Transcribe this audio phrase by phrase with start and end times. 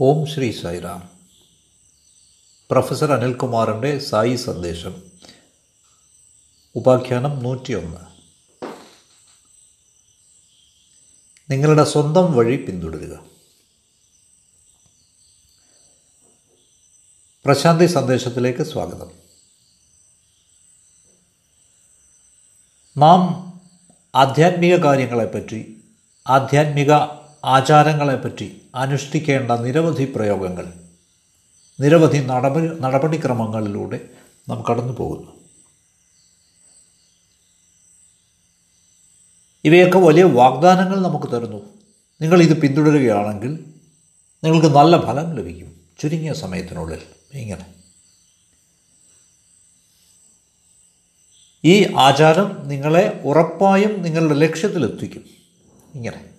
[0.00, 1.10] ഓം Shri Sairam.
[2.70, 5.02] Professor അനിൽകുമാറിന്റെ സായി സന്ദേശം.
[6.74, 8.00] ഉപാഖ്യാനം നൂറ്റിയൊന്ന്.
[11.50, 13.26] നിങ്ങളുടെ സ്വന്തം വഴി പിന്തുടരുക.
[17.44, 19.12] പ്രശാന്തി സന്ദേശത്തിലേക്ക് സ്വാഗതം.
[22.96, 23.52] നാം
[24.14, 25.84] ആധ്യാത്മിക കാര്യങ്ങളെപ്പറ്റി
[26.26, 26.92] ആധ്യാത്മിക
[27.46, 30.72] ആചാരങ്ങളെപ്പറ്റി അനുഷ്ഠിക്കേണ്ട നിരവധി പ്രയോഗങ്ങൾ
[31.80, 34.00] നിരവധി നടപടി നടപടിക്രമങ്ങളിലൂടെ
[34.48, 35.36] നാം കടന്നു പോകുന്നു
[39.64, 41.78] ഇവയൊക്കെ വലിയ വാഗ്ദാനങ്ങൾ നമുക്ക് തരുന്നു.
[42.20, 43.64] നിങ്ങൾ ഇത് പിന്തുടരുകയാണെങ്കിൽ
[44.44, 45.80] നിങ്ങൾക്ക് നല്ല ഫലം ലഭിക്കും.
[45.98, 47.74] ചുരുങ്ങിയ സമയത്തിനുള്ളിൽ ഇങ്ങനെ.
[51.64, 55.24] ഈ ആചാരം നിങ്ങളെ ഉറപ്പായും നിങ്ങളുടെ ലക്ഷ്യത്തിലെത്തിക്കും.
[55.94, 56.35] ഇങ്ങനെ.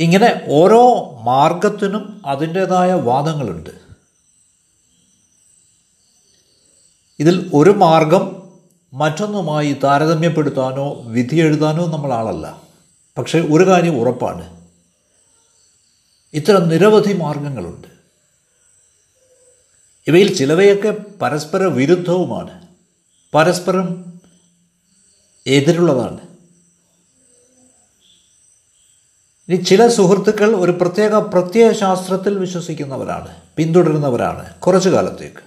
[0.00, 3.70] ഇങ്ങനെ ഓരോ മാർഗത്തിനും അതിന്റേതായ വാദങ്ങളുണ്ട്.
[7.20, 8.42] ഇതിൽ ഒരു മാർഗം
[8.92, 12.62] മറ്റൊന്നുമായി താരതമ്യപ്പെടുത്താനോ വിധി എഴുതാനോ നമ്മൾ ആളല്ല.
[13.18, 14.66] പക്ഷേ ഒരു കാര്യം ഉറപ്പാണ്.
[16.34, 17.88] ഇത്തരം നിരവധി മാർഗങ്ങളുണ്ട്.
[20.06, 22.66] ഇവയിൽ ചിലവയൊക്കെ പരസ്പര വിരുദ്ധവുമാണ്.
[23.34, 24.04] പരസ്പരം
[25.46, 26.27] എതിരുള്ളതാണ്.
[29.48, 35.42] ഇനി ചില സുഹൃത്തുക്കൾ ഒരു പ്രത്യേക പ്രത്യയശാസ്ത്രത്തിൽ വിശ്വസിക്കുന്നവരാണ് പിന്തുടരുന്നവരാണ് കുറച്ചു കാലത്തേക്ക്.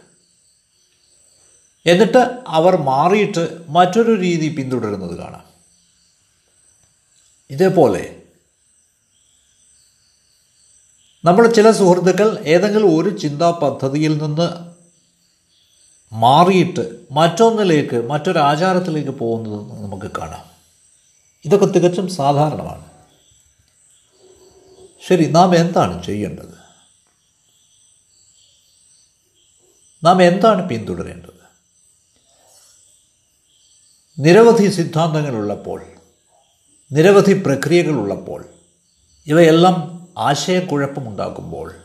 [1.86, 5.44] എന്നിട്ട് അവർ മാറിയിട്ട് മറ്റൊരു രീതി പിന്തുടരുന്നത് കാണാം.
[7.50, 8.24] ഇതേപോലെ
[11.26, 14.50] നമ്മൾ ചില സുഹൃത്തുക്കൾ ഏതെങ്കിലും ഒരു ചിന്താ പദ്ധതിയിൽ നിന്ന്
[16.14, 20.46] മാറിയിട്ട് മറ്റൊന്നിലേക്ക് മറ്റൊരു ആചാരത്തിലേക്ക് പോകുന്നത് നമുക്ക് കാണാം.
[21.46, 22.91] ഇതൊക്കെ തികച്ചും സാധാരണമാണ്.
[25.08, 26.62] ശരി നാം എന്താണ് ചെയ്യേണ്ടത്?
[30.04, 31.42] നാം എന്താണ് പിന്തുടരേണ്ടത്?
[34.20, 35.86] നിരവധി സിദ്ധാന്തങ്ങളുള്ളപ്പോൾ
[36.92, 38.50] നിരവധി പ്രക്രിയകളുള്ളപ്പോൾ
[39.28, 41.76] ഇവയെല്ലാം ആശയക്കുഴപ്പമുണ്ടാക്കുമ്പോൾ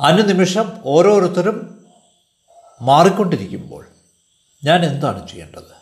[0.00, 1.86] അനുനിമിഷം ഓരോരുത്തരും
[2.82, 3.88] മാറിക്കൊണ്ടിരിക്കുമ്പോൾ
[4.64, 5.76] ഞാൻ എന്താണ് ചെയ്യേണ്ടത്?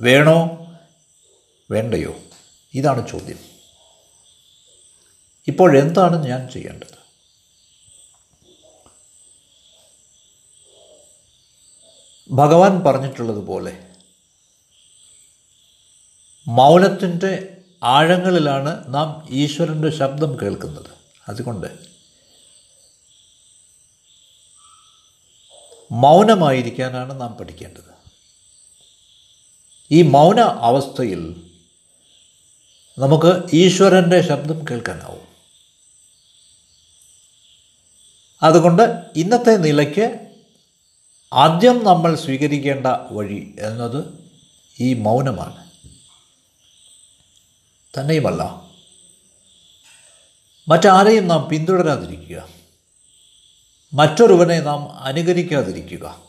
[0.00, 0.66] വേണോ?
[1.70, 2.14] വേണ്ടയോ?
[2.74, 3.38] ഇതാണ് ചോദ്യം.
[5.48, 6.96] ഇപ്പോഴെന്താണ് ഞാൻ ചെയ്യേണ്ടത്?
[12.30, 13.94] ഭഗവാൻ പറഞ്ഞിട്ടുള്ളതുപോലെ
[16.48, 20.90] മൗനത്തിന്റെ ആഴങ്ങളിലാണ് നാം ഈശ്വരന്റെ ശബ്ദം കേൾക്കുന്നത്.
[21.28, 21.66] അതുകൊണ്ട്
[25.92, 27.96] മൗനമായിരിക്കാനാണ് നാം പഠിക്കേണ്ടത്.
[29.90, 31.45] ഈ മൗന അവസ്ഥയിൽ
[32.98, 35.26] നമുക്ക് ഈശ്വരന്റെ ശബ്ദം കേൾക്കാനാവും.
[38.42, 38.82] അതുകൊണ്ട്
[39.16, 40.18] ഇന്നത്തെ നിലയ്ക്ക്
[41.32, 44.28] ആദ്യം നമ്മൾ സ്വീകരിക്കേണ്ട വഴി എന്നത്
[44.80, 45.66] ഈ മൗനമാണ്.
[47.98, 48.42] തന്നെയുമല്ല
[50.68, 52.48] മറ്റാരെയും നാം പിന്തുടരാതിരിക്കുക
[53.94, 56.22] മറ്റൊരുവനെ നാം അനുകരിക്കാതിരിക്കുക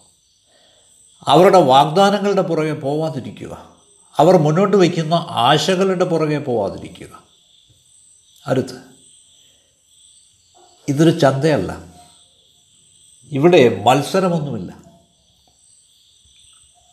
[1.28, 3.77] അവരുടെ വാഗ്ദാനങ്ങളുടെ പുറകെ പോവാതിരിക്കുക
[4.20, 7.24] അവർ മുന്നോട്ട് വയ്ക്കുന്ന ആശകളുടെ പുറകെ പോവാതിരിക്കുക.
[8.48, 8.88] അടുത്ത്.
[10.90, 11.94] ഇതൊരു ചന്തയല്ല.
[13.32, 14.74] ഇവിടെ മത്സരമൊന്നുമില്ല.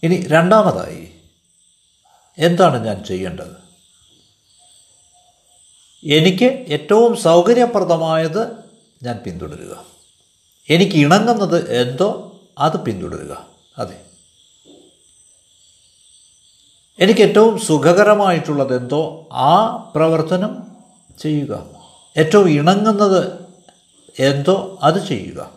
[0.03, 1.15] ഇനി രണ്ടാമതായി.
[2.39, 3.65] എന്താണ് ഞാൻ ചെയ്യേണ്ടത്?
[6.05, 8.65] എനിക്ക് ഏറ്റവും സൗകര്യപ്രദമായത്
[9.03, 9.87] ഞാൻ പിന്തുടരുക.
[10.71, 13.47] എനിക്ക് ഇണങ്ങുന്നത് എന്തോ അത് പിന്തുടരുക.
[13.79, 14.04] അതെ.
[17.01, 20.63] എനിക്ക് ഏറ്റവും സുഖകരമായിട്ടുള്ളത് എന്തോ ആ പ്രവർത്തനം
[21.19, 21.65] ചെയ്യുക.
[22.17, 23.47] ഏറ്റവും ഇണങ്ങുന്നത്
[24.19, 25.51] എന്തോ അത് ചെയ്യുക.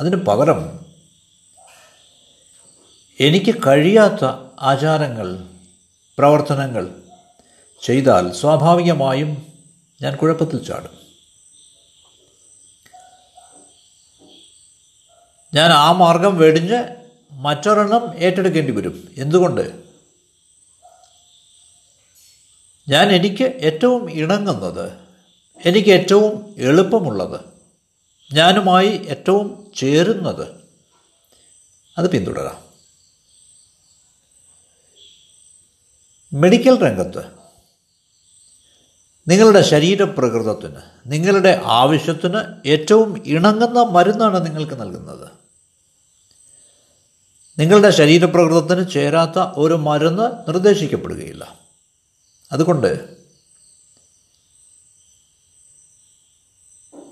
[0.00, 0.86] അതിന് പകരം
[3.20, 4.24] എനിക്ക് കഴിയാത്ത
[4.60, 5.48] ആചാരങ്ങൾ
[6.18, 6.94] പ്രവർത്തനങ്ങൾ
[7.82, 9.46] ചെയ്താൽ സ്വാഭാവികമായും
[10.02, 11.02] ഞാൻ കുഴപ്പത്തിൽ ചാടും.
[15.54, 16.84] ഞാൻ ആ മാർഗം വെടിഞ്ഞ്
[17.32, 19.14] മറ്റൊരെണ്ണം ഏറ്റെടുക്കേണ്ടി വരും.
[19.16, 19.81] എന്തുകൊണ്ട്?
[22.88, 24.92] ഞാൻ എനിക്ക് ഏറ്റവും ഇണങ്ങുന്നത്
[25.66, 27.40] എനിക്ക് ഏറ്റവും എളുപ്പമുള്ളത്
[28.34, 30.48] ഞാനുമായി ഏറ്റവും ചേരുന്നത്.
[31.98, 32.72] അത് പിന്തുടരാം.
[36.32, 37.24] മെഡിക്കൽ രംഗത്ത്
[39.28, 45.30] നിങ്ങളുടെ ശരീരപ്രകൃതത്തിന് നിങ്ങളുടെ ആവശ്യത്തിന് ഏറ്റവും ഇണങ്ങുന്ന മരുന്നാണ് നിങ്ങൾക്ക് നൽകുന്നത്.
[47.58, 51.61] നിങ്ങളുടെ ശരീരപ്രകൃതത്തിന് ചേരാത്ത ഒരു മരുന്ന് നിർദ്ദേശിക്കപ്പെടുകയില്ല.
[52.52, 53.22] അതുകൊണ്ട്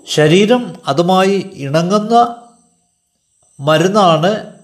[0.07, 2.45] ശരീരം അതുമായി ഇണങ്ങുന്ന
[3.59, 4.59] മരുന്നാണ്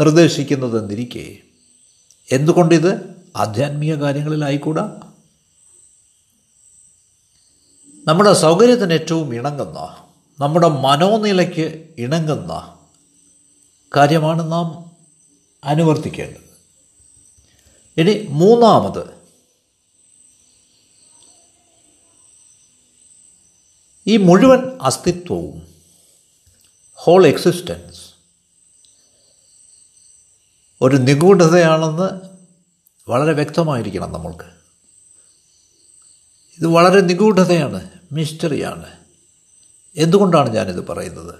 [0.00, 1.36] നിർദ്ദേശിക്കുന്നതെന്നിരിക്കെ.
[2.32, 3.14] എന്തുകൊണ്ടിത്?
[3.36, 5.00] ആധ്യാത്മിക കാര്യങ്ങളിലായിക്കൂടാ?
[8.06, 9.78] നമ്മുടെ സൗകര്യത്തിന് ഏറ്റവും ഇണങ്ങുന്ന
[10.40, 12.78] നമ്മുടെ മനോനിലയ്ക്ക് ഇണങ്ങുന്ന
[13.96, 14.96] കാര്യമാണ് നാം
[15.64, 16.44] അനുവർത്തിക്കേണ്ടത്.
[18.00, 19.23] ഇനി മൂന്നാമത്
[24.06, 25.68] ഈ മുഴുവൻ അസ്തിത്വവും
[26.94, 28.00] ഹോൾ എക്സിസ്റ്റൻസ്
[30.82, 32.08] ഒരു നിഗൂഢതയാണെന്ന്
[33.10, 34.44] വളരെ വ്യക്തമായിരിക്കണം നമ്മൾക്ക്.
[36.58, 38.96] ഇത് വളരെ നിഗൂഢതയാണ് മിസ്റ്ററിയാണ്
[39.96, 41.34] എന്തുകൊണ്ടാണ് ഞാനിത് പറയുന്നത്?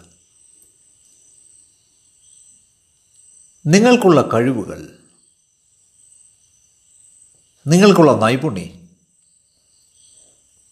[3.67, 4.99] നിങ്ങൾക്കുള്ള കഴിവുകൾ
[7.67, 8.89] നിങ്ങൾക്കുള്ള നൈപുണി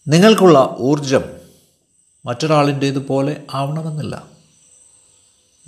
[0.09, 1.42] നിങ്ങൾക്കുള്ള ഊർജം
[2.25, 4.29] മറ്റൊരാളിന്റേതുപോലെ ആവണമെന്നില്ല.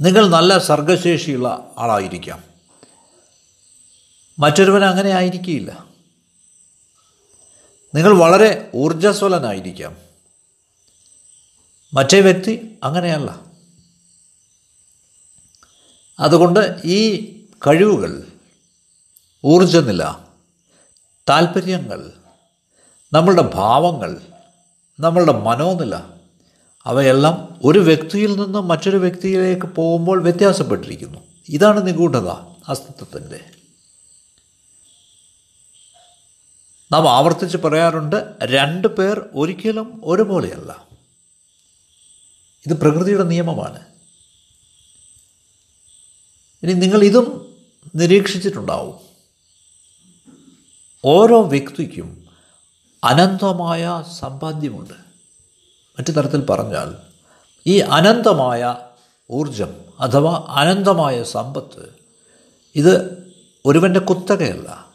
[0.01, 2.45] നിങ്ങൾ നല്ല സർഗശേഷിയുള്ള ആളായിരിക്കാം.
[4.39, 5.87] മറ്റൊരുവൻ അങ്ങനെ ആയിരിക്കില്ല
[7.95, 9.97] നിങ്ങൾ വളരെ ഊർജസ്വലനായിരിക്കാം
[11.95, 13.41] മറ്റേ വ്യക്തി അങ്ങനെയല്ല.
[16.21, 17.31] അതുകൊണ്ട് ഈ
[17.67, 18.27] കഴിവുകൾ
[19.45, 20.17] ഊർജനില
[21.29, 22.13] താല്പര്യങ്ങൾ
[23.13, 24.21] നമ്മളുടെ ഭാവങ്ങൾ
[25.01, 25.95] നമ്മളുടെ മനോനില
[26.87, 31.19] അവയെല്ലാം ഒരു വ്യക്തിയിൽ നിന്ന് മറ്റൊരു വ്യക്തിയിലേക്ക് പോകുമ്പോൾ വ്യത്യാസപ്പെട്ടിരിക്കുന്നു.
[31.49, 32.29] ഇതാണ് നിഗൂഢത
[32.69, 33.51] അസ്തിത്വത്തിന്റെ
[36.93, 40.87] നാം ആവർത്തിച്ച് പറയാറുണ്ട് രണ്ട് പേർ ഒരിക്കലും ഒരുപോലെയല്ല.
[42.67, 43.81] ഇത് പ്രകൃതിയുടെ നിയമമാണ്.
[46.63, 47.57] ഇനി നിങ്ങൾ ഇതും
[47.95, 48.95] നിരീക്ഷിച്ചിട്ടുണ്ടാവും.
[51.05, 52.29] ഓരോ വ്യക്തിക്കും
[53.05, 55.04] അനന്തമായ സമ്പാദ്യമുണ്ട്.
[55.99, 56.97] മറ്റു തരത്തിൽ പറഞ്ഞാൽ
[57.67, 58.77] ഈ അനന്തമായ
[59.31, 61.95] ഊർജം അഥവാ അനന്തമായ സമ്പത്ത്
[62.75, 63.25] ഇത്
[63.67, 64.89] ഒരുവന്റെ കുത്തകയല്ല.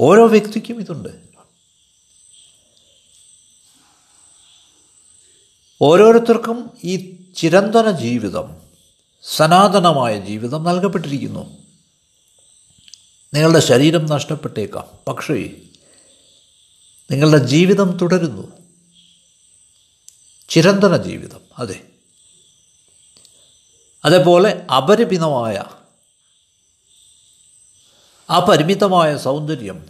[0.00, 1.08] ഓരോ വ്യക്തിക്കും ഇതുണ്ട്.
[5.82, 8.56] ഓരോരുത്തർക്കും ഈ ചിരന്തന ജീവിതം
[9.36, 11.58] സനാതനമായ ജീവിതം നൽകപ്പെട്ടിരിക്കുന്നു.
[13.34, 14.86] നിങ്ങളുടെ ശരീരം നഷ്ടപ്പെട്ടേക്കാം.
[15.08, 15.50] പക്ഷേ
[17.10, 18.61] നിങ്ങളുടെ ജീവിതം തുടരുന്നു.
[20.52, 21.40] ചിരന്തന ജീവിതം.
[21.58, 21.86] അതെ.
[24.04, 25.64] അതേപോലെ അപരിമിതമായ
[28.36, 29.88] അപരിമിതമായ സൗന്ദര്യം.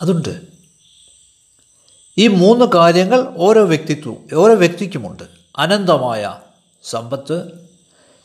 [0.00, 0.40] അതുണ്ട്.
[2.18, 5.22] ഈ മൂന്ന് കാര്യങ്ങൾ ഓരോ വ്യക്തിത്വവും ഓരോ വ്യക്തിക്കുമുണ്ട്.
[5.56, 6.40] അനന്തമായ
[6.84, 7.68] സമ്പത്ത്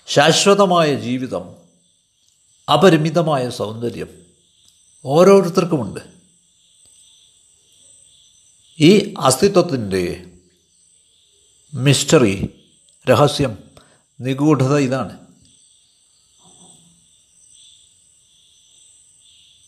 [0.07, 1.55] ശാശ്വതമായ ജീവിതം
[2.73, 4.25] അപരിമിതമായ സൗന്ദര്യം.
[5.05, 5.99] ഓരോരുത്തർക്കുമുണ്ട്.
[8.79, 10.26] ഈ അസ്തിത്വത്തിന്റെ
[11.73, 12.63] മിസ്റ്ററി
[13.09, 13.57] രഹസ്യം
[14.19, 15.27] നിഗൂഢത ഇതാണ്.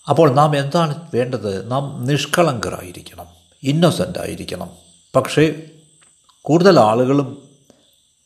[0.10, 1.72] അപ്പോൾ നാം എന്താണ് വേണ്ടത്?
[1.72, 3.26] നാം നിഷ്കളങ്കരായിരിക്കണം
[3.64, 4.78] ഇന്നസെന്റ് ആയിരിക്കണം.
[5.16, 5.72] പക്ഷേ
[6.42, 7.50] കൂടുതൽ ആളുകളും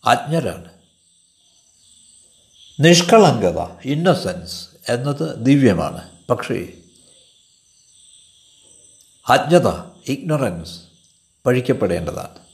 [0.06, 0.74] അജ്ഞരാണ്.
[2.80, 6.12] നിഷ്കളങ്കത ഇന്നസെൻസ് എന്നത് ദിവ്യമാണ്.
[6.30, 6.74] പക്ഷേ
[9.30, 9.68] അജ്ഞത
[10.08, 10.80] ഇഗ്നോറൻസ്
[11.46, 12.53] പഴിക്കപ്പെടേണ്ടതാണ്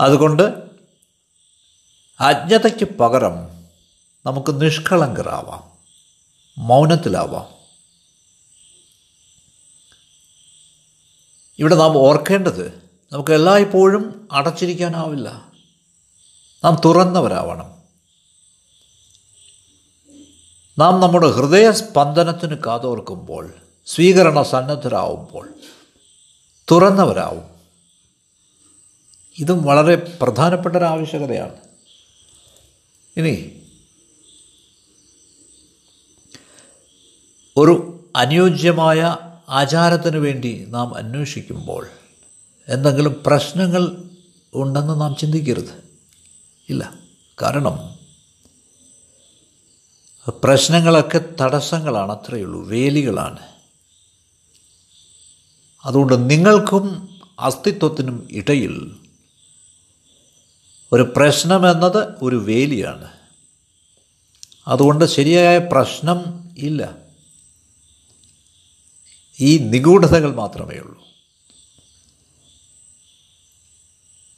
[0.00, 0.70] അതുകൊണ്ട്
[2.20, 3.64] അജ്ഞതയ്ക്ക് പകരം
[4.26, 5.70] നമുക്ക് നിഷ്കളങ്കരാവാം
[6.58, 7.48] മൗനത്തിലാവാം.
[11.58, 15.52] ഇവിടെ നാം ഓർക്കേണ്ടത് നമുക്ക് എല്ലായ്പ്പോഴും അടച്ചിരിക്കാനാവില്ല.
[16.64, 17.80] നാം തുറന്നവരാവണം.
[20.78, 23.54] നാം നമ്മുടെ ഹൃദയ സ്പന്ദനത്തിന് കാതോർക്കുമ്പോൾ
[23.86, 25.54] സ്വീകരണ സന്നദ്ധരാകുമ്പോൾ
[26.70, 27.59] തുറന്നവരാവും.
[29.40, 31.54] ഇതും വളരെ പ്രധാനപ്പെട്ട ഒരു ആവശ്യകതയാണ്.
[33.16, 33.62] ഇനി
[37.56, 39.16] ഒരു അനുയോജ്യമായ
[39.48, 41.88] ആചാരത്തിന് വേണ്ടി നാം അന്വേഷിക്കുമ്പോൾ
[42.68, 44.10] എന്തെങ്കിലും പ്രശ്നങ്ങൾ
[44.54, 45.84] ഉണ്ടെന്ന് നാം ചിന്തിക്കരുത്.
[46.68, 46.94] ഇല്ല.
[47.42, 48.00] കാരണം
[50.28, 52.64] പ്രശ്നങ്ങളൊക്കെ തടസ്സങ്ങളാണ് അത്രയേ ഉള്ളൂ.
[52.64, 53.38] വേലികളാണ്.
[55.84, 57.08] അതുകൊണ്ട് നിങ്ങൾക്കും
[57.40, 58.99] അസ്തിത്വത്തിനും ഇടയിൽ
[60.92, 63.12] ഒരു പ്രശ്നമെന്നത് ഒരു വേലിയാണ്.
[64.68, 66.96] അതുകൊണ്ട് ശരിയായ പ്രശ്നം ഇല്ല.
[69.40, 71.04] ഈ നിഗൂഢതകൾ മാത്രമേ ഉള്ളൂ.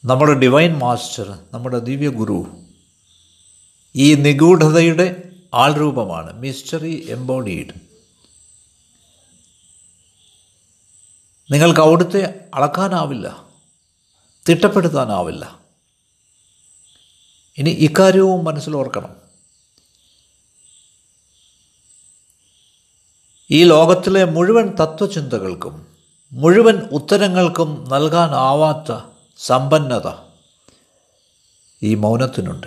[0.05, 2.63] നമ്മുടെ ഡിവൈൻ മാസ്റ്റർ നമ്മുടെ ദിവ്യ ഗുരു
[3.97, 6.33] ഈ നിഗൂഢതയുടെ ആൾരൂപമാണ്.
[6.33, 7.75] മിസ്റ്ററി എംബോഡീഡ്
[11.53, 13.45] നിങ്ങൾക്ക് അവിടുത്തെ അളക്കാനാവില്ല
[14.49, 15.62] തിട്ടപ്പെടുത്താനാവില്ല.
[17.59, 19.23] ഇനി ഇക്കാര്യവും മനസ്സിലോർക്കണം
[23.51, 25.97] ഈ ലോകത്തിലെ മുഴുവൻ തത്വചിന്തകൾക്കും
[26.33, 29.05] മുഴുവൻ ഉത്തരങ്ങൾക്കും നൽകാനാവാത്ത
[29.37, 30.13] സമ്പന്നത
[31.83, 32.67] ഈ മൗനത്തിനുണ്ട്.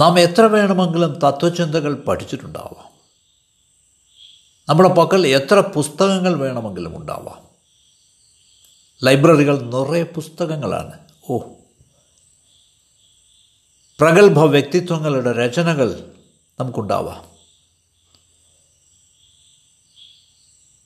[0.00, 2.90] നാം എത്ര വേണമെങ്കിലും തത്വചിന്തകൾ പഠിച്ചിട്ടുണ്ടാവാം.
[4.68, 7.49] നമ്മുടെ പക്കൽ എത്ര പുസ്തകങ്ങൾ വേണമെങ്കിലും ഉണ്ടാവാം.
[9.04, 10.92] ലൈബ്രറികൾ നിറയെ പുസ്തകങ്ങളാണ്.
[11.30, 11.38] ഓ.
[14.00, 16.12] പ്രഗത്ഭ വ്യക്തിത്വങ്ങളുടെ രചനകൾ
[16.60, 17.30] നമുക്കുണ്ടാവാം.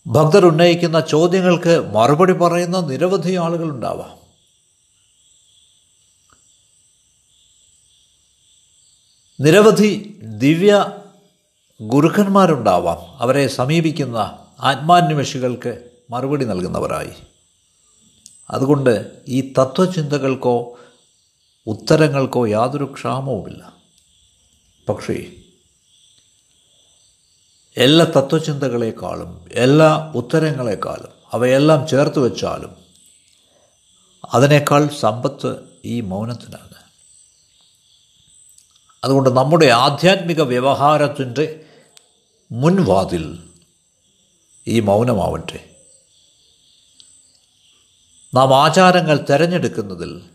[0.06, 4.24] ഭക്തർ ഉന്നയിക്കുന്ന ചോദ്യങ്ങൾക്ക് മറുപടി പറയുന്ന നിരവധി ആളുകളുണ്ടാവാം
[9.40, 10.98] നിരവധി ദിവ്യ
[11.82, 13.22] ഗുരുക്കന്മാരുണ്ടാവാം.
[13.22, 17.33] അവരെ സമീപിക്കുന്ന ആത്മാന്വേഷികൾക്ക് മറുപടി നൽകുന്നവരായി.
[18.50, 20.78] അതുകൊണ്ട് ഈ തത്വചിന്തകൾക്കോ
[21.66, 23.76] ഉത്തരങ്ങൾക്കോ യാതൊരു ക്ഷാമവുമില്ല.
[24.88, 25.26] പക്ഷേ
[27.76, 32.76] എല്ലാ തത്വചിന്തകളെക്കാളും എല്ലാ ഉത്തരങ്ങളെക്കാളും അവയെല്ലാം ചേർത്ത് വെച്ചാലും
[34.34, 36.74] അതിനേക്കാൾ സമ്പത്ത് ഈ മൗനത്തിനാണ്.
[39.04, 41.64] അതുകൊണ്ട് നമ്മുടെ ആധ്യാത്മിക വ്യവഹാരത്തിന്റെ
[42.52, 43.48] മുൻവാതിൽ
[44.66, 45.73] ഈ മൗനമാവട്ടെ.
[48.34, 50.30] നാം ആചാരങ്ങൾ തിരഞ്ഞെടുക്കുന്നതിൽ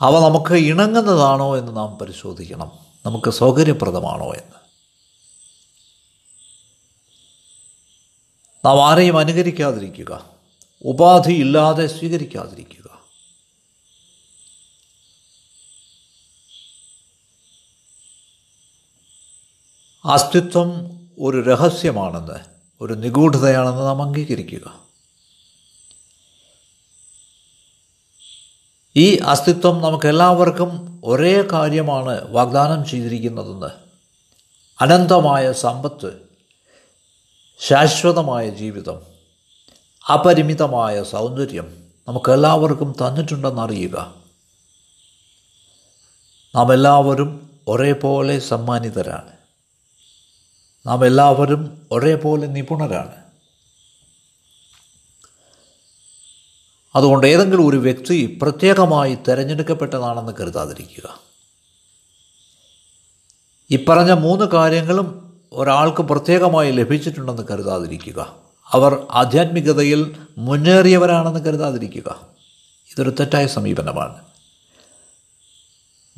[0.00, 2.72] അവ നമുക്ക് ഇണങ്ങുന്നതാണോ എന്ന് നാം പരിശോധിക്കണം.
[3.06, 4.54] നമുക്ക് സൗകര്യപ്രദമാണോ എന്ന്.
[8.64, 10.30] നാം ആരെയും അനുകരിക്കാതിരിക്കുക.
[10.84, 12.84] ഉപാധിയില്ലാതെ സ്വീകരിക്കാതിരിക്കുക.
[20.04, 22.40] അസ്തിത്വം ഒരു രഹസ്യമാണെന്ന്
[22.80, 24.83] ഒരു നിഗൂഢതയാണെന്ന് നാം അംഗീകരിക്കുക.
[28.96, 33.66] ഈ അസ്തിത്വം നമുക്കെല്ലാവർക്കും ഒരേ കാര്യമാണ് വാഗ്ദാനം ചെയ്തിരിക്കുന്നതെന്ന്.
[34.80, 36.12] അനന്തമായ സമ്പത്ത്
[37.58, 39.02] ശാശ്വതമായ ജീവിതം
[40.12, 41.76] അപരിമിതമായ സൗന്ദര്യം
[42.08, 44.14] നമുക്കെല്ലാവർക്കും തന്നിട്ടുണ്ടെന്നറിയുക
[46.54, 49.32] നാം എല്ലാവരും ഒരേപോലെ സമ്മാനിതരാണ്.
[50.86, 53.23] നാം എല്ലാവരും ഒരേപോലെ നിപുണരാണ്.
[56.96, 61.20] അതുകൊണ്ട് ഏതെങ്കിലും ഒരു വ്യക്തി പ്രത്യേകമായി തിരഞ്ഞെടുക്കപ്പെട്ടതാണെന്ന് കരുതാതിരിക്കുക.
[63.70, 68.36] ഇപ്പറഞ്ഞ പറഞ്ഞ മൂന്ന് കാര്യങ്ങളും ഒരാൾക്ക് പ്രത്യേകമായി ലഭിച്ചിട്ടുണ്ടെന്ന് കരുതാതിരിക്കുക.
[68.72, 72.26] അവർ ആധ്യാത്മികതയിൽ മുന്നേറിയവരാണെന്ന് കരുതാതിരിക്കുക.
[72.90, 74.24] ഇതൊരു തെറ്റായ സമീപനമാണ്.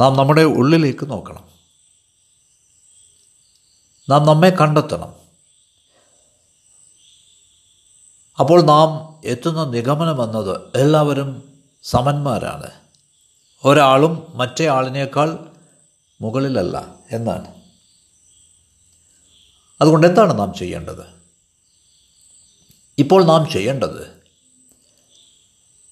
[0.01, 1.45] നാം നമ്മുടെ ഉള്ളിലേക്ക് നോക്കണം.
[4.09, 5.15] നാം നമ്മെ കണ്ടെത്തണം.
[8.41, 11.43] അപ്പോൾ നാം എത്തുന്ന നിഗമനം എന്നത് എല്ലാവരും
[11.83, 12.71] സമന്മാരാണ്.
[13.65, 15.39] ഒരാളും മറ്റേ ആളിനേക്കാൾ
[16.21, 17.55] മുകളിലല്ല എന്നാണ്.
[19.81, 21.07] അതുകൊണ്ട് എന്താണ് നാം ചെയ്യേണ്ടത്?
[22.99, 24.07] ഇപ്പോൾ നാം ചെയ്യേണ്ടത്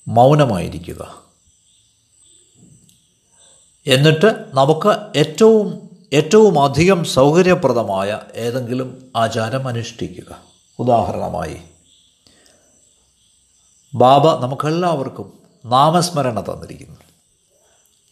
[0.09, 1.23] മൗനമായിരിക്കുക.
[3.87, 10.43] എന്നിട്ട് നമുക്ക് ഏറ്റവും ഏറ്റവും അധികം സൗകര്യപ്രദമായ ഏതെങ്കിലും ആചാരം അനുഷ്ഠിക്കുക.
[10.79, 11.63] ഉദാഹരണമായി
[13.95, 17.01] ബാബ നമുക്കെല്ലാവർക്കും നാമസ്മരണ തന്നിരിക്കുന്നു.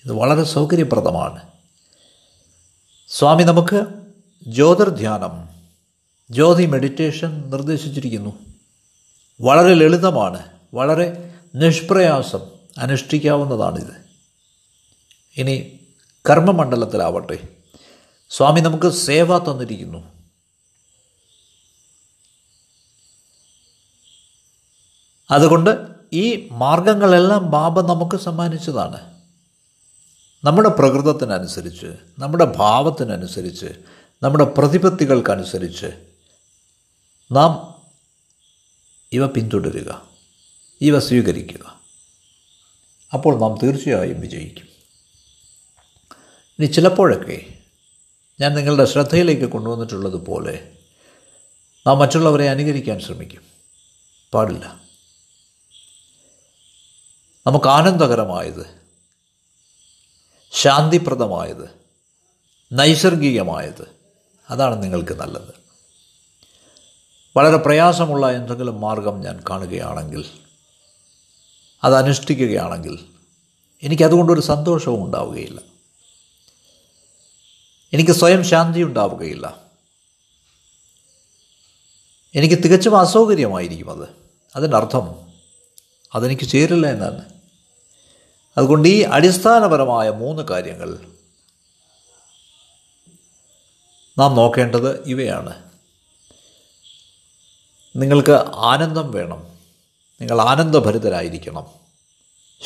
[0.05, 1.43] ഇത് വളരെ സൗകര്യപ്രദമാണ്.
[3.09, 3.87] സ്വാമി നമുക്ക്
[4.47, 5.49] ജ്യോതിർധ്യാനം
[6.31, 8.39] ജ്യോതി മെഡിറ്റേഷൻ നിർദ്ദേശിച്ചിരിക്കുന്നു.
[9.41, 12.41] വളരെ ലളിതമാണ് വളരെ നിഷ്പ്രയാസം
[12.79, 14.03] അനുഷ്ഠിക്കാവുന്നതാണിത്.
[15.37, 15.81] ഇനി
[16.31, 17.49] കർമ്മമണ്ഡലത്തിലാവട്ടെ.
[18.31, 20.12] സ്വാമി നമുക്ക് സേവ തന്നിരിക്കുന്നു.
[25.33, 29.21] അതുകൊണ്ട് ഈ മാർഗങ്ങളെല്ലാം ബാബ നമുക്ക് സമ്മാനിച്ചതാണ്.
[30.45, 33.67] നമ്മുടെ പ്രകൃതത്തിനനുസരിച്ച് നമ്മുടെ ഭാവത്തിനനുസരിച്ച്
[34.23, 35.87] നമ്മുടെ പ്രതിപത്തികൾക്കനുസരിച്ച്
[37.33, 37.75] നാം
[39.12, 40.09] ഇവ പിന്തുടരുക
[40.81, 41.81] ഇവ സ്വീകരിക്കുക.
[43.15, 44.67] അപ്പോൾ നാം തീർച്ചയായും വിജയിക്കും.
[46.59, 47.47] ഇനി ചിലപ്പോഴൊക്കെ
[48.41, 50.73] ഞാൻ നിങ്ങളുടെ ശ്രദ്ധയിലേക്ക് കൊണ്ടുവന്നിട്ടുള്ളതുപോലെ
[51.87, 53.43] നാം മറ്റുള്ളവരെ അനുകരിക്കാൻ ശ്രമിക്കും.
[54.35, 54.82] പാടില്ല.
[57.46, 58.82] നമുക്ക് ആനന്ദകരമായത്
[60.52, 61.70] ശാന്തിപ്രദമായത്
[62.72, 63.90] നൈസർഗികമായത്.
[64.50, 65.54] അതാണ് നിങ്ങൾക്ക് നല്ലത്.
[67.37, 70.30] വളരെ പ്രയാസമുള്ള എന്തെങ്കിലും മാർഗം ഞാൻ കാണുകയാണെങ്കിൽ
[71.84, 73.04] അത് അനുഷ്ഠിക്കുകയാണെങ്കിൽ
[73.82, 75.61] എനിക്കതുകൊണ്ടൊരു സന്തോഷവും ഉണ്ടാവുകയില്ല.
[77.92, 79.62] എനിക്ക് സ്വയം ശാന്തി ഉണ്ടാവുകയില്ല.
[82.34, 84.08] എനിക്ക് തികച്ചും അസൗകര്യമായിരിക്കും അത്.
[84.56, 85.32] അതിന്റെ അർത്ഥം
[86.14, 87.32] അതെനിക്ക് ചേരില്ല എന്നാണ്.
[88.56, 91.00] അതുകൊണ്ട് ഈ അടിസ്ഥാനപരമായ മൂന്ന് കാര്യങ്ങൾ
[94.18, 95.71] നാം നോക്കേണ്ടത് ഇവയാണ്.
[97.97, 99.59] നിങ്ങൾക്ക് ആനന്ദം വേണം.
[100.21, 101.66] നിങ്ങൾ ആനന്ദഭരിതരായിരിക്കണം.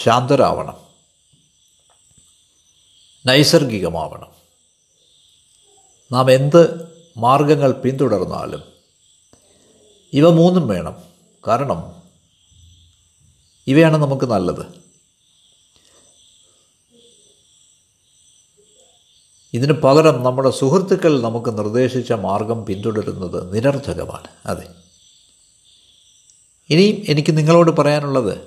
[0.05, 0.81] ശാന്തരാവണം.
[3.27, 4.33] നൈസർഗികമാവണം.
[6.13, 8.63] നാം എന്ത് മാർഗങ്ങൾ പിന്തുടർന്നാലും
[10.13, 11.03] ഇവ മൂന്നും വേണം.
[11.49, 12.03] കാരണം
[13.67, 14.86] ഇവയാണ് നമുക്ക് നല്ലത്.
[19.57, 24.29] ഇതിന് പകരം നമ്മുടെ സുഹൃത്തുക്കൾ നമുക്ക് നിർദ്ദേശിച്ച മാർഗം പിന്തുടരുന്നത് നിരർത്ഥകമാണ്.
[24.47, 24.75] അതെ.
[26.71, 28.39] ഇനിയും എനിക്ക് നിങ്ങളോട് പറയാനുള്ളത്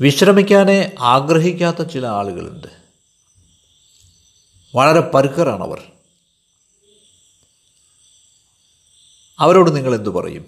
[0.00, 2.66] വിശ്രമിക്കാനേ ആഗ്രഹിക്കാത്ത ചില ആളുകളുണ്ട്.
[4.74, 5.82] വളരെ പരുക്കറാണവർ
[9.38, 10.44] അവരോട് നിങ്ങൾ എന്തു പറയും?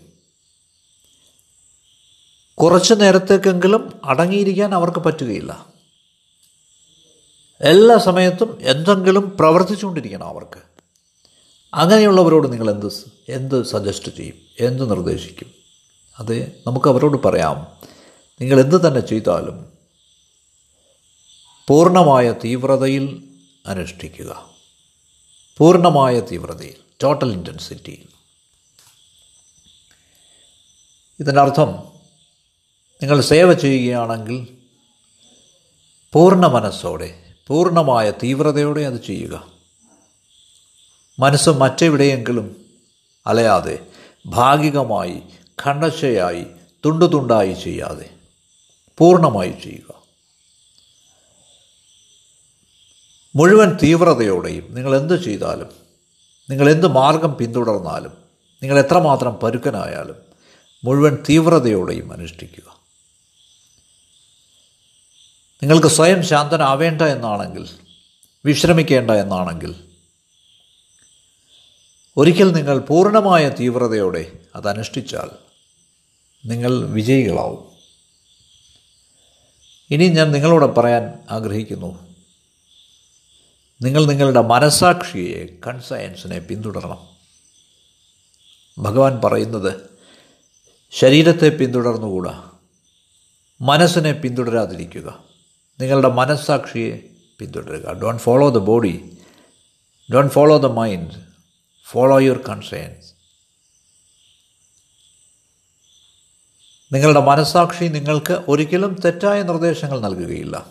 [2.55, 5.76] കുറച്ച് നേരത്തേക്കെങ്കിലും അടങ്ങിയിരിക്കാൻ അവർക്ക് പറ്റുകയില്ല.
[7.61, 10.61] എല്ലാ സമയത്തും എന്തെങ്കിലും പ്രവർത്തിച്ചുകൊണ്ടിരിക്കണം അവർക്ക്.
[11.75, 14.37] അങ്ങനെയുള്ളവരോട് നിങ്ങൾ എന്ത് എന്ത് സജസ്റ്റ് ചെയ്യും?
[14.61, 15.55] എന്ത് നിർദ്ദേശിക്കും?
[16.19, 17.67] അത് നമുക്ക് അവരോട് പറയാം.
[18.41, 19.73] നിങ്ങൾ എന്ത് തന്നെ ചെയ്താലും
[21.69, 23.29] പൂർണമായ തീവ്രതയിൽ
[23.67, 24.51] അനുഷ്ഠിക്കുക.
[25.59, 28.17] പൂർണമായ തീവ്രതയിൽ ടോട്ടൽ ഇന്റൻസിറ്റിയിൽ
[31.21, 31.67] ഇതിനർത്ഥം
[33.03, 34.57] നിങ്ങൾ സേവ ചെയ്യുകയാണെങ്കിൽ
[36.13, 39.47] പൂർണ മനസ്സോടെ പൂർണമായ തീവ്രതയോടെ അത് ചെയ്യുക.
[41.19, 42.65] മനസ്സ് മറ്റെവിടെയെങ്കിലും
[43.27, 43.87] അലയാതെ
[44.27, 45.23] ഭാഗികമായി
[45.67, 46.47] ഖണ്ഡശയായി
[46.87, 48.11] തുണ്ടു തുണ്ടായി ചെയ്യാതെ
[48.99, 49.97] പൂർണമായി ചെയ്യുക.
[53.37, 55.69] മുഴുവൻ തീവ്രതയോടെയും നിങ്ങൾ എന്ത് ചെയ്താലും
[56.51, 58.13] നിങ്ങൾ എന്ത് മാർഗം പിന്തുടർന്നാലും
[58.63, 60.17] നിങ്ങൾ എത്രമാത്രം പരുക്കനായാലും
[60.85, 62.76] മുഴുവൻ തീവ്രതയോടെയും അനുഷ്ഠിക്കുക.
[65.63, 67.69] നിങ്ങൾക്ക് സ്വയം ശാന്തനാവേണ്ട എന്നാണെങ്കിൽ
[68.45, 69.75] വിശ്രമിക്കേണ്ട എന്നാണെങ്കിൽ
[72.17, 75.31] ഒരിക്കൽ നിങ്ങൾ പൂർണമായ തീവ്രതയോടെ അതനുഷ്ഠിച്ചാൽ
[76.47, 77.65] നിങ്ങൾ വിജയികളാവും.
[79.91, 82.07] ഇനി ഞാൻ നിങ്ങളോട് പറയാൻ ആഗ്രഹിക്കുന്നു.
[83.83, 87.09] നിങ്ങൾ നിങ്ങളുടെ മനസാക്ഷിയെ കൺസയൻസിനെ പിന്തുടരണം.
[88.79, 89.81] ഭഗവാൻ പറയുന്നത്
[90.91, 92.51] ശരീരത്തെ പിന്തുടർന്നുകൂടാ
[93.61, 95.26] മനസ്സിനെ പിന്തുടരാതിരിക്കുക.
[95.81, 96.99] നിങ്ങളുടെ മനസ്സാക്ഷിയെ
[97.39, 97.93] പിന്തുടരുക.
[97.93, 99.19] Don't follow the body
[100.13, 101.11] don't follow the mind
[101.85, 103.17] follow your conscience
[106.93, 110.67] നിങ്ങളുടെ മനസ്സാക്ഷി നിങ്ങൾക്ക് ഒരിക്കലും തെറ്റായ നിർദ്ദേശങ്ങൾ നൽകുകയില്ല.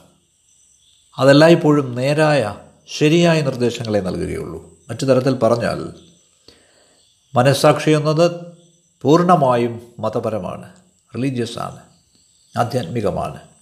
[1.18, 2.56] അതെല്ലായ്പ്പോഴും നേരായ
[2.88, 4.80] ശരിയായ നിർദ്ദേശങ്ങളെ നൽകുകയുള്ളൂ.
[4.90, 5.94] മറ്റു തരത്തിൽ പറഞ്ഞാൽ
[7.36, 8.32] മനസ്സാക്ഷി എന്നത്
[9.02, 10.74] പൂർണമായും മതപരമാണ്
[11.16, 11.80] റിലീജിയസ് ആണ്
[12.58, 13.55] ആധ്യാത്മികമാണ്.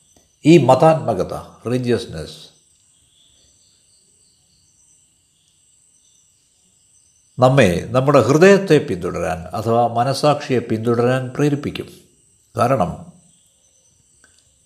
[0.45, 2.53] ഈ മതാത്മകത റിലീജിയസ്നെസ്
[7.39, 11.89] നമ്മെ നമ്മുടെ ഹൃദയത്തെ പിന്തുടരാൻ അഥവാ മനസാക്ഷിയെ പിന്തുടരാൻ പ്രേരിപ്പിക്കും.
[12.57, 13.13] കാരണം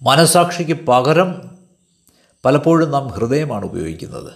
[0.01, 1.57] മനസാക്ഷിക്ക് പകരം
[2.45, 4.33] പലപ്പോഴും നാം ഹൃദയമാണ് ഉപയോഗിക്കുന്നത്.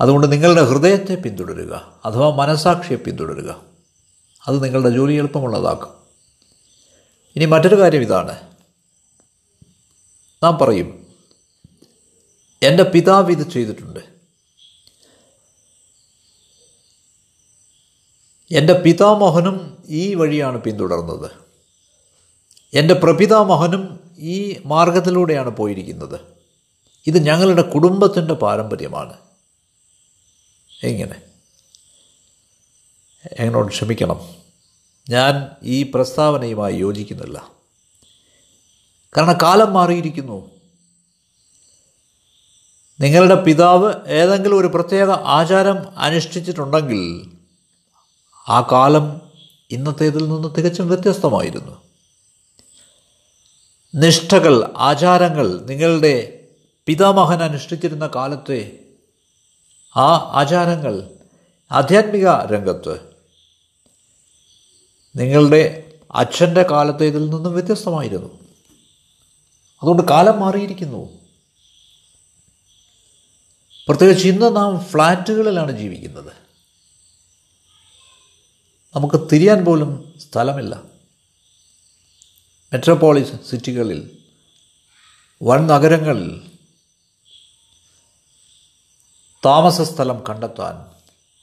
[0.00, 3.62] അതുകൊണ്ട് നിങ്ങളുടെ ഹൃദയത്തെ പിന്തുടരുക അഥവാ മനസാക്ഷിയെ പിന്തുടരുക.
[4.46, 5.94] അത് നിങ്ങളുടെ ജോലി എളുപ്പമുള്ളതാക്കും.
[7.36, 8.55] ഇനി മറ്റൊരു കാര്യം ഇതാണ്.
[10.42, 11.06] നാം പറയും
[12.62, 14.00] എന്റെ പിതാവ് ഇത് ചെയ്തിട്ടുണ്ട്.
[18.50, 21.30] എന്റെ പിതാമോഹനും ഈ വഴിയാണ് പിന്തുടർന്നത്.
[22.74, 26.20] എന്റെ പ്രപിതാമോഹനും ഈ മാർഗത്തിലൂടെയാണ് പോയിരിക്കുന്നത്.
[27.06, 29.14] ഇത് ഞങ്ങളുടെ കുടുംബത്തിന്റെ പാരമ്പര്യമാണ്.
[30.82, 31.22] എങ്ങനെ?
[33.38, 34.34] എന്നോട് ക്ഷമിക്കണം.
[35.10, 37.55] ഞാൻ ഈ പ്രസ്താവനയുമായി യോജിക്കുന്നില്ല.
[39.16, 40.50] കാരണം കാലം മാറിയിരിക്കുന്നു.
[43.00, 47.32] നിങ്ങളുടെ പിതാവ് ഏതെങ്കിലും ഒരു പ്രത്യേക ആചാരം അനുഷ്ഠിച്ചിട്ടുണ്ടെങ്കിൽ
[48.48, 49.20] ആ കാലം
[49.70, 51.82] ഇന്നത്തേതിൽ നിന്ന് തികച്ചും വ്യത്യസ്തമായിരുന്നു.
[53.94, 56.46] നിഷ്ഠകൾ ആചാരങ്ങൾ നിങ്ങളുടെ
[56.86, 58.78] പിതാമഹൻ അനുഷ്ഠിച്ചിരുന്ന കാലത്തെ
[59.96, 61.10] ആ ആചാരങ്ങൾ
[61.72, 63.00] ആധ്യാത്മിക രംഗത്ത്
[65.16, 68.45] നിങ്ങളുടെ അച്ഛന്റെ കാലത്തേതിൽ നിന്നും വ്യത്യസ്തമായിരുന്നു.
[69.82, 71.18] അതുകൊണ്ട് കാലം മാറിയിരിക്കുന്നു.
[73.88, 76.32] പ്രത്യേകിച്ച് ഇന്ന് നാം ഫ്ലാറ്റുകളിലാണ് ജീവിക്കുന്നത്.
[78.96, 80.82] നമുക്ക് തിരിയാൻ പോലും സ്ഥലമില്ല.
[82.72, 84.18] മെട്രോപോളിസ് സിറ്റികളിൽ
[85.42, 86.50] വൻ നഗരങ്ങളിൽ
[89.44, 90.86] താമസ സ്ഥലം കണ്ടെത്താൻ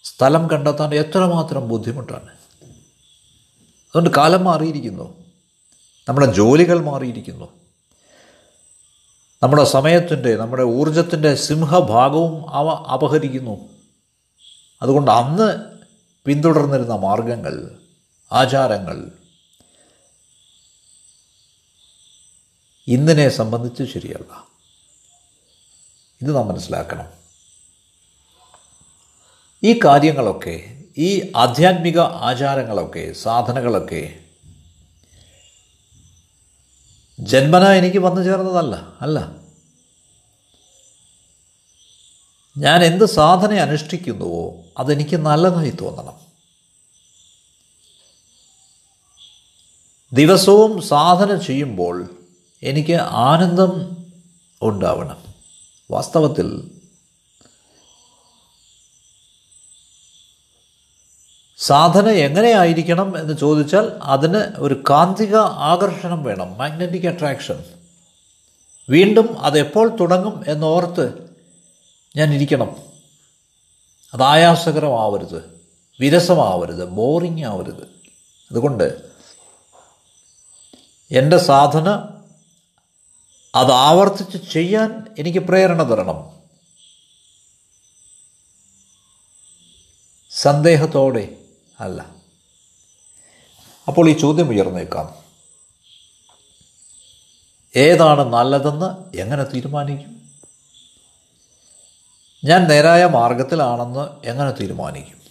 [0.04, 2.30] സ്ഥലം കണ്ടെത്താൻ എത്രമാത്രം ബുദ്ധിമുട്ടാണ്.
[3.84, 5.24] അതുകൊണ്ട് കാലം മാറിയിരിക്കുന്നു.
[6.10, 7.63] നമ്മുടെ ജോലികൾ മാറിയിരിക്കുന്നു.
[9.44, 13.70] നമ്മുടെ സമയത്തിന്റെ നമ്മുടെ ഊർജത്തിന്റെ സിംഹഭാഗവും അവ അപഹരിക്കുന്നു.
[14.82, 15.60] അതുകൊണ്ട് അന്ന്
[16.26, 17.80] പിന്തുടർന്നിരുന്ന മാർഗങ്ങൾ
[18.32, 19.12] ആചാരങ്ങൾ
[22.88, 24.48] ഇന്നിനെ സംബന്ധിച്ച് ശരിയല്ല.
[26.22, 27.06] ഇത് നാം മനസ്സിലാക്കണം.
[29.64, 34.23] ഈ കാര്യങ്ങളൊക്കെ ഈ ആധ്യാത്മിക ആചാരങ്ങളൊക്കെ സാധനങ്ങളൊക്കെ
[37.24, 39.44] ജന്മന എനിക്ക് വന്നു ചേർന്നതല്ല അല്ല.
[42.58, 46.24] ഞാൻ എന്ത് സാധന അനുഷ്ഠിക്കുന്നുവോ അതെനിക്ക് നല്ലതായി തോന്നണം.
[50.14, 52.10] ദിവസവും സാധന ചെയ്യുമ്പോൾ
[52.64, 53.98] എനിക്ക് ആനന്ദം
[54.62, 55.34] ഉണ്ടാവണം.
[55.92, 56.72] വാസ്തവത്തിൽ
[61.58, 67.64] സാധന എങ്ങനെയായിരിക്കണം എന്ന് ചോദിച്ചാൽ അതിന് ഒരു കാന്തിക ആകർഷണം വേണം മാഗ്നറ്റിക് അട്രാക്ഷൻ
[68.90, 71.36] വീണ്ടും അതെപ്പോൾ തുടങ്ങും എന്നോർത്ത്
[72.16, 72.76] ഞാൻ ഇരിക്കണം.
[74.14, 75.62] അത് ആയാസകരമാവരുത്
[76.00, 77.84] വിരസമാവരുത് ബോറിംഗ് ആവരുത്.
[78.52, 79.02] അതുകൊണ്ട്
[81.12, 81.90] എന്റെ സാധന
[83.56, 86.34] അത് ആവർത്തിച്ച് ചെയ്യാൻ എനിക്ക് പ്രേരണ തരണം.
[90.30, 91.36] സന്ദേഹത്തോടെ
[91.80, 92.16] അല്ല.
[93.88, 95.24] അപ്പോൾ ഈ ചോദ്യം ഉയർന്നേക്കാം.
[97.76, 100.30] ഏതാണ് നല്ലതെന്ന് എങ്ങനെ തീരുമാനിക്കും?
[102.44, 105.22] ഞാൻ നേരായ മാർഗത്തിലാണെന്ന് എങ്ങനെ തീരുമാനിക്കും?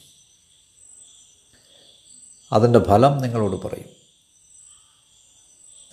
[2.53, 3.89] അതിന്റെ ഫലം നിങ്ങളോട് പറയും.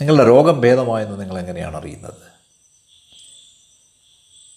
[0.02, 2.40] നിങ്ങളുടെ രോഗം ഭേദമായെന്ന് നിങ്ങൾ എങ്ങനെയാണ് അറിയുന്നത്?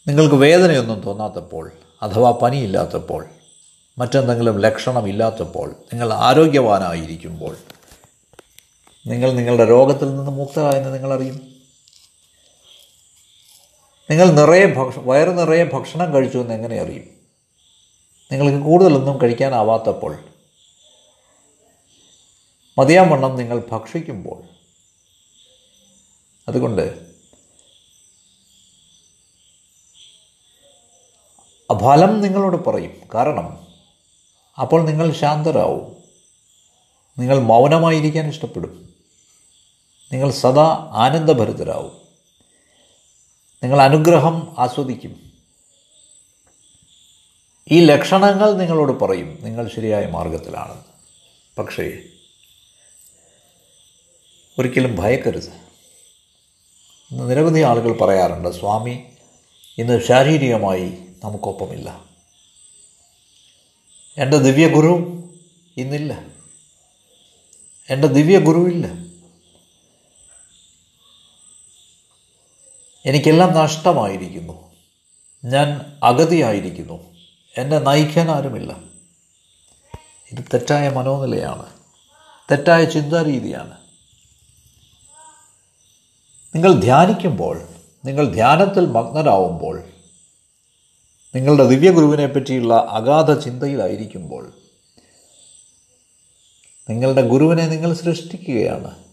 [0.09, 3.31] നിങ്ങൾക്ക് വേദനയൊന്നും തോന്നാത്തപ്പോൾ അഥവാ പനിയില്ലാത്തപ്പോൾ
[3.99, 7.57] മറ്റെന്തെങ്കിലും ലക്ഷണമില്ലാത്തപ്പോൾ നിങ്ങൾ ആരോഗ്യവാനായിരിക്കുമ്പോൾ
[9.07, 11.57] നിങ്ങൾ നിങ്ങളുടെ രോഗത്തിൽ നിന്ന് മുക്തരായെന്ന് നിങ്ങളറിയും.
[14.11, 17.05] നിങ്ങൾ നിറയെ ഭക്ഷ വയറ് നിറയെ ഭക്ഷണം കഴിച്ചു എന്ന് എങ്ങനെ അറിയും?
[18.33, 20.19] നിങ്ങൾക്ക് കൂടുതലൊന്നും കഴിക്കാനാവാത്തപ്പോൾ
[22.79, 24.43] മതിയാവണ്ണം നിങ്ങൾ ഭക്ഷിക്കുമ്പോൾ.
[26.49, 27.13] അതുകൊണ്ട്
[31.81, 33.01] ഫലം നിങ്ങളോട് പറയും.
[33.15, 33.62] കാരണം
[34.61, 35.97] അപ്പോൾ നിങ്ങൾ ശാന്തരാവും.
[37.19, 38.95] നിങ്ങൾ മൗനമായിരിക്കാൻ ഇഷ്ടപ്പെടും.
[40.13, 42.03] നിങ്ങൾ സദാ ആനന്ദഭരിതരാവും.
[43.63, 45.33] നിങ്ങൾ അനുഗ്രഹം ആസ്വദിക്കും.
[47.71, 49.39] ഈ ലക്ഷണങ്ങൾ നിങ്ങളോട് പറയും.
[49.41, 50.85] നിങ്ങൾ ശരിയായ മാർഗത്തിലാണ്.
[51.59, 51.99] പക്ഷേ
[54.59, 55.63] ഒരിക്കലും ഭയക്കരുത്.
[57.13, 59.05] നിരവധി ആളുകൾ പറയാറുണ്ട് സ്വാമി
[59.79, 62.12] ഇന്ന് ശാരീരികമായി നമുക്കൊപ്പമില്ല.
[64.19, 65.23] എന്റെ ദിവ്യ ഗുരു
[65.77, 66.27] ഇന്നില്ല.
[67.91, 68.87] എന്റെ ദിവ്യ ഗുരുവില്ല
[73.07, 74.73] എനിക്കെല്ലാം നഷ്ടമായിരിക്കുന്നു.
[75.45, 77.15] ഞാൻ അഗതിയായിരിക്കുന്നു.
[77.59, 78.77] എന്നെ നയിക്കാൻ ആരുമില്ല
[80.33, 81.67] ഇത് തെറ്റായ മനോനിലയാണ്.
[82.51, 83.77] തെറ്റായ ചിന്താരീതിയാണ്.
[86.55, 87.69] നിങ്ങൾ ധ്യാനിക്കുമ്പോൾ
[88.05, 89.92] നിങ്ങൾ ധ്യാനത്തിൽ മഗ്നരാവുമ്പോൾ
[91.35, 94.53] നിങ്ങളുടെ ദിവ്യഗുരുവിനെ പറ്റിയുള്ള അഗാധ ചിന്തയിലായിരിക്കുമ്പോൾ
[96.91, 99.05] നിങ്ങളുടെ ഗുരുവിനെ നിങ്ങൾ സൃഷ്ടിക്കുകയാണ്.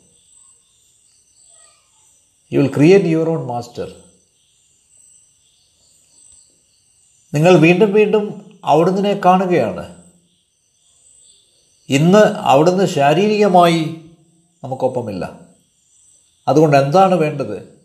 [2.53, 3.95] You will create your own master
[7.34, 10.03] നിങ്ങൾ വീണ്ടും വീണ്ടും അവിടുന്ന് കാണുകയാണ്.
[11.89, 14.01] ഇന്ന് അവിടുന്ന് ശാരീരികമായി
[14.63, 15.39] നമുക്കൊപ്പമില്ല.
[16.47, 17.82] അതുകൊണ്ട് എന്താണ് വേണ്ടത്?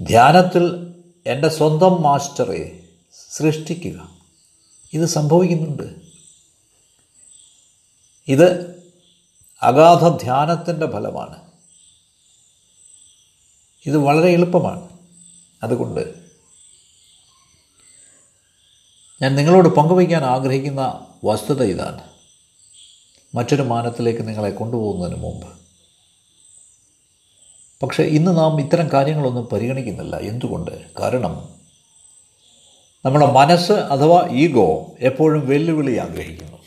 [0.00, 0.94] ധ്യാനത്തിൽ
[1.26, 2.83] എന്റെ സ്വന്തം മാസ്റ്ററെ
[3.30, 4.18] സൃഷ്ടിക്കുക.
[4.92, 5.94] ഇത് സംഭവിക്കുന്നുണ്ട്.
[8.28, 8.74] ഇത്
[9.62, 11.42] അഗാധ ധ്യാനത്തിന്റെ ഫലമാണ്.
[13.86, 14.88] ഇത് വളരെ എളുപ്പമാണ്.
[15.62, 16.14] അതുകൊണ്ട്
[19.22, 22.00] ഞാൻ നിങ്ങളോട് പങ്കുവയ്ക്കാൻ ആഗ്രഹിക്കുന്ന വസ്തുത ഇതാണ്.
[23.34, 25.48] മറ്റൊരു മാനത്തിലേക്ക് നിങ്ങളെ കൊണ്ടുപോകുന്നതിന് മുമ്പ്.
[27.82, 30.16] പക്ഷേ ഇന്ന് നാം ഇത്തരം കാര്യങ്ങളൊന്നും പരിഗണിക്കുന്നില്ല.
[30.16, 30.90] എന്തുകൊണ്ട്?
[31.00, 31.63] കാരണം
[33.04, 36.58] നമ്മുടെ മനസ്സ് അഥവാ ഈഗോ എപ്പോഴും വെല്ലുവിളി ആഗ്രഹിക്കുന്നു.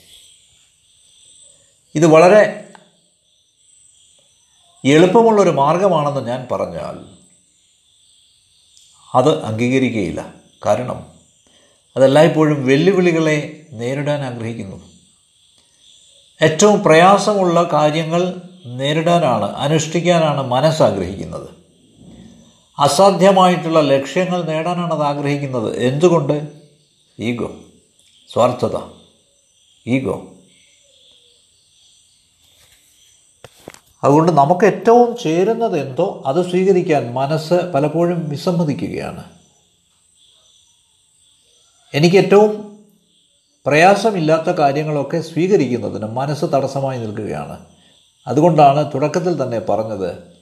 [1.95, 2.69] ഇത് വളരെ
[4.86, 7.17] എളുപ്പമുള്ളൊരു മാർഗമാണെന്ന് ഞാൻ പറഞ്ഞാൽ
[9.15, 10.34] അത് അംഗീകരിക്കുകയില്ല.
[10.65, 11.12] കാരണം
[11.95, 14.89] അതെല്ലായ്പ്പോഴും വെല്ലുവിളികളെ നേരിടാൻ ആഗ്രഹിക്കുന്നു.
[16.41, 21.57] ഏറ്റവും പ്രയാസമുള്ള കാര്യങ്ങൾ നേരിടാനാണ് അനുഷ്ഠിക്കാനാണ് മനസ്സാഗ്രഹിക്കുന്നത്
[22.79, 25.79] അസാധ്യമായിട്ടുള്ള ലക്ഷ്യങ്ങൾ നേടാനാണ് അത് ആഗ്രഹിക്കുന്നത്.
[25.79, 26.47] എന്തുകൊണ്ട്?
[27.19, 27.55] ഈഗോ.
[28.33, 28.77] സ്വാർത്ഥത.
[29.87, 30.33] ഈഗോ.
[34.03, 39.23] അതുകൊണ്ട് നമുക്ക് ഏറ്റവും ചേരുന്നത് എന്തോ അത് സ്വീകരിക്കാൻ മനസ്സ് പലപ്പോഴും വിസമ്മതിക്കുകയാണ്.
[41.93, 42.79] എനിക്ക് ഏറ്റവും
[43.65, 47.65] പ്രയാസമില്ലാത്ത കാര്യങ്ങളൊക്കെ സ്വീകരിക്കുന്നതിന് മനസ്സ് തടസ്സമായി നിൽക്കുകയാണ്.
[48.27, 50.37] അതുകൊണ്ടാണ് തുടക്കത്തിൽ തന്നെ പറഞ്ഞത്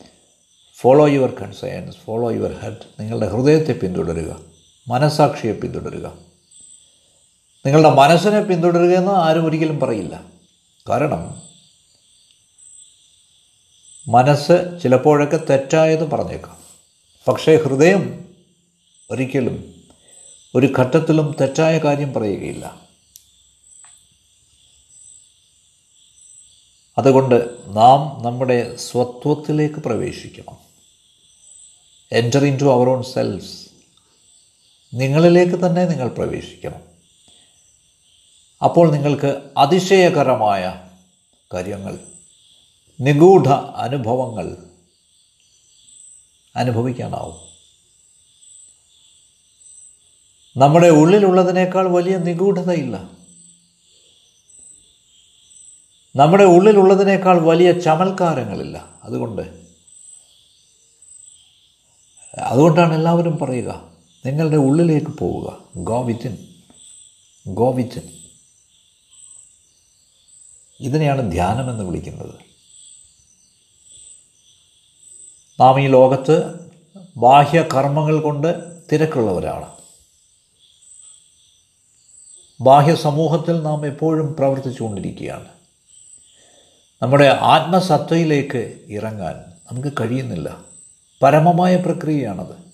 [0.85, 4.39] follow your concerns follow your head നിങ്ങളുടെ ഹൃദയത്തെ പിന്തുടരുക.
[4.87, 6.17] മനസാക്ഷിയെ പിന്തുടരുക.
[7.65, 10.23] നിങ്ങളുടെ മനസ്സിനെ പിന്തുടരുക എന്ന് ആരും ഒരിക്കലും പറയില്ല.
[10.89, 11.41] കാരണം
[14.07, 16.57] മനസ്സ് ചിലപ്പോഴൊക്കെ തെറ്റായത് പറഞ്ഞേക്കാം.
[17.27, 18.25] പക്ഷേ ഹൃദയം
[19.11, 19.73] ഒരിക്കലും
[20.55, 22.81] ഒരു ഘട്ടത്തിലും തെറ്റായ കാര്യം പറയുകയില്ല.
[26.97, 30.64] അതുകൊണ്ട് നാം നമ്മുടെ സ്വത്വത്തിലേക്ക് പ്രവേശിക്കണം.
[32.15, 33.65] Enter into our own selves
[34.93, 36.81] നിങ്ങളിലേക്ക് തന്നെ നിങ്ങൾ പ്രവേശിക്കണം.
[38.63, 40.89] അപ്പോൾ നിങ്ങൾക്ക് അതിശയകരമായ
[41.53, 41.99] കാര്യങ്ങൾ
[43.01, 44.57] നിഗൂഢ അനുഭവങ്ങൾ
[46.55, 47.45] അനുഭവിക്കാനാവും.
[50.57, 53.09] നമ്മുടെ ഉള്ളിലുള്ളതിനേക്കാൾ വലിയ നിഗൂഢതയില്ല.
[56.15, 58.99] നമ്മുടെ ഉള്ളിലുള്ളതിനേക്കാൾ വലിയ ചമൽക്കാരങ്ങളില്ല.
[59.03, 59.64] അതുകൊണ്ട്
[62.39, 63.91] അതുകൊണ്ടാണ് എല്ലാവരും പറയുക
[64.25, 65.57] നിങ്ങളുടെ ഉള്ളിലേക്ക് പോവുക.
[65.75, 66.37] ഗോ വിത്തിൻ
[67.47, 68.01] ഗോ വിത്തിൻ
[70.79, 72.35] ഇതിനെയാണ് ധ്യാനമെന്ന് വിളിക്കുന്നത്.
[75.59, 76.65] നാം ഈ ലോകത്ത്
[77.17, 79.75] ബാഹ്യ കർമ്മങ്ങൾ കൊണ്ട് തിരക്കുള്ളവരാണ്.
[82.61, 85.47] ബാഹ്യ സമൂഹത്തിൽ നാം എപ്പോഴും പ്രവർത്തിച്ചുകൊണ്ടിരിക്കുകയാണ്.
[87.01, 89.35] നമ്മുടെ ആത്മസത്തയിലേക്ക് ഇറങ്ങാൻ
[89.71, 90.74] നമുക്ക് കഴിയുന്നില്ല.
[91.25, 92.65] പരമമായ പ്രക്രിയയാണത്.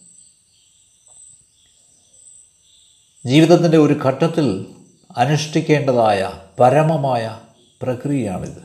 [3.27, 4.75] ജീവിതത്തിന്റെ ഒരു ഘട്ടത്തിൽ
[5.17, 7.41] അനുഷ്ഠിക്കേണ്ടതായ പരമമായ
[7.81, 8.61] പ്രക്രിയയാണിത്.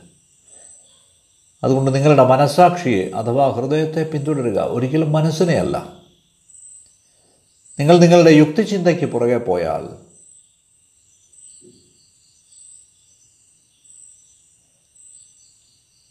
[1.63, 5.93] അതുകൊണ്ട് നിങ്ങളുടെ മനസാക്ഷിയെ അഥവാ ഹൃദയത്തെ പിന്തുടരുക ഒരിക്കലും മനസ്സിനെ അല്ല.
[7.79, 10.07] നിങ്ങൾ നിങ്ങളുടെ യുക്തിചിന്തയ്ക്ക് പുറകെ പോയാൽ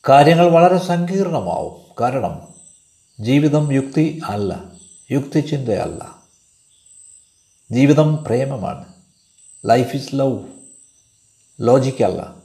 [0.09, 1.95] കാര്യങ്ങൾ വളരെ സങ്കീർണമാവും.
[2.01, 2.56] കാരണം
[3.21, 4.65] ജീവിതം യുക്തി അല്ല
[5.11, 6.25] യുക്തിചിന്തയല്ല
[7.73, 8.95] ജീവിതം പ്രേമമാണ്.
[9.67, 10.45] ലൈഫ് ഈസ് ലവ്
[11.61, 12.37] ലോജിക്കല്ല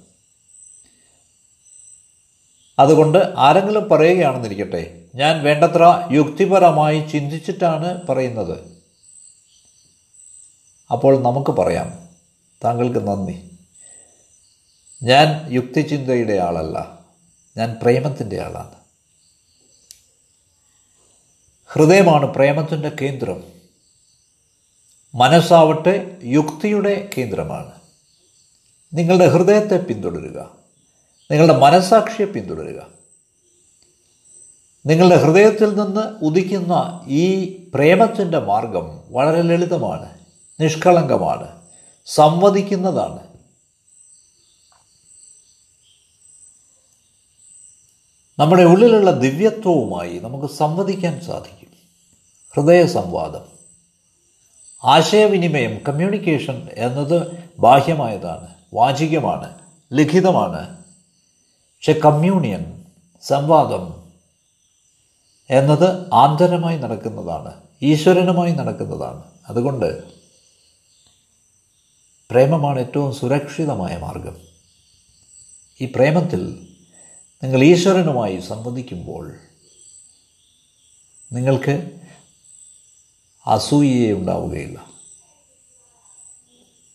[2.79, 8.81] അതുകൊണ്ട് ആരെങ്കിലും പറയുകയാണെന്നിരിക്കട്ടെ ഞാൻ വേണ്ടത്ര യുക്തിപരമായി ചിന്തിച്ചിട്ടാണ് പറയുന്നത്.
[10.91, 12.09] അപ്പോൾ നമുക്ക് പറയാം
[12.63, 13.57] താങ്കൾക്ക് നന്ദി.
[15.03, 16.99] ഞാൻ യുക്തിചിന്തയുടെ ആളല്ല
[17.57, 18.80] ഞാൻ പ്രേമത്തിന്റെ ആളാണ്.
[21.73, 23.43] ഹൃദയമാണ് പ്രേമത്തിന്റെ കേന്ദ്രം.
[25.15, 27.71] മനസ്സാവട്ടെ യുക്തിയുടെ കേന്ദ്രമാണ്.
[28.93, 30.55] നിങ്ങളുടെ ഹൃദയത്തെ പിന്തുടരുക.
[31.31, 32.87] നിങ്ങളുടെ മനസ്സാക്ഷിയെ പിന്തുടരുക.
[34.85, 40.19] നിങ്ങളുടെ ഹൃദയത്തിൽ നിന്ന് ഉദിക്കുന്ന ഈ പ്രേമത്തിന്റെ മാർഗം വളരെ ലളിതമാണ്
[40.59, 41.61] നിഷ്കളങ്കമാണ്
[42.05, 43.31] സംവദിക്കുന്നതാണ്.
[48.39, 51.60] നമ്മുടെ ഉള്ളിലുള്ള ദിവ്യത്വവുമായി നമുക്ക് സംവദിക്കാൻ സാധിക്കും.
[52.55, 53.51] ഹൃദയ സംവാദം
[54.83, 59.59] ആശയവിനിമയം കമ്മ്യൂണിക്കേഷൻ എന്നത് ബാഹ്യമായതാണ് വാചികമാണ്
[59.93, 60.83] ലിഖിതമാണ്.
[61.63, 62.85] പക്ഷെ കമ്മ്യൂണിയൻ
[63.21, 64.03] സംവാദം
[65.49, 69.23] എന്നത് ആന്തരമായി നടക്കുന്നതാണ് ഈശ്വരനുമായി നടക്കുന്നതാണ്.
[69.47, 70.03] അതുകൊണ്ട്
[72.31, 74.37] പ്രേമമാണ് ഏറ്റവും സുരക്ഷിതമായ മാർഗം.
[75.81, 76.67] ഈ പ്രേമത്തിൽ
[77.43, 79.31] നിങ്ങൾ ഈശ്വരനുമായി സംവദിക്കുമ്പോൾ
[81.33, 82.00] നിങ്ങൾക്ക്
[83.47, 84.91] അസൂയയെ ഉണ്ടാവുകയില്ല.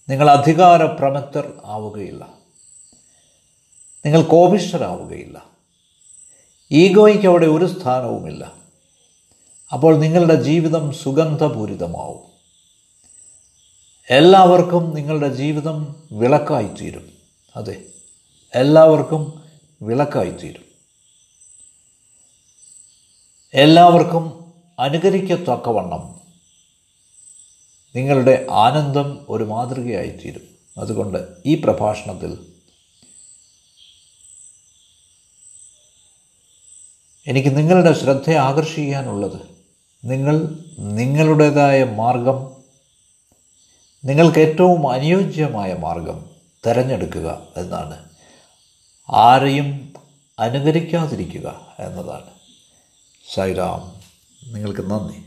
[0.08, 2.28] നിങ്ങൾ അധികാര പ്രമത്തർ ആവുകയില്ല.
[4.06, 5.46] നിങ്ങൾ കോപിഷ്ഠരാവുകയില്ല.
[6.72, 8.52] ഈഗോയ്ക്ക് അവിടെ ഒരു സ്ഥാനവുമില്ല.
[9.72, 12.26] അപ്പോൾ നിങ്ങളുടെ ജീവിതം സുഗന്ധപൂരിതമാവും.
[14.10, 17.12] എല്ലാവർക്കും നിങ്ങളുടെ ജീവിതം വിളക്കായിത്തീരും.
[17.56, 17.84] അതെ
[18.54, 19.44] എല്ലാവർക്കും
[19.82, 20.64] വിളക്കായിത്തീരും.
[23.54, 26.25] എല്ലാവർക്കും അനുകരിക്കത്തക്കവണ്ണം
[27.96, 30.56] നിങ്ങളുടെ ആനന്ദം ഒരു മാതൃകയായിത്തീരും.
[30.78, 32.56] അതുകൊണ്ട് ഈ പ്രഭാഷണത്തിൽ
[37.26, 39.40] എനിക്ക് നിങ്ങളുടെ ശ്രദ്ധ ആകർഷിക്കാനുള്ളത്
[40.04, 42.56] നിങ്ങൾ നിങ്ങളുടേതായ മാർഗം
[44.04, 46.30] നിങ്ങൾക്ക് ഏറ്റവും അനുയോജ്യമായ മാർഗം
[46.66, 48.08] തിരഞ്ഞെടുക്കുക എന്നാണ്.
[49.10, 49.94] ആരെയും
[50.38, 52.30] അനുകരിക്കാതിരിക്കുക എന്നതാണ്.
[53.34, 54.00] സൈറാം
[54.52, 55.25] നിങ്ങൾക്ക് നന്ദി.